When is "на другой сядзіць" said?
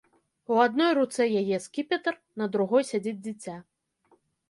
2.43-3.19